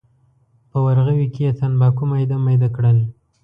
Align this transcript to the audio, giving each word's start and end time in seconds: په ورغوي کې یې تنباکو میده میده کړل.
په 0.69 0.77
ورغوي 0.85 1.27
کې 1.33 1.41
یې 1.47 1.51
تنباکو 1.59 2.03
میده 2.11 2.37
میده 2.45 2.69
کړل. 2.75 2.97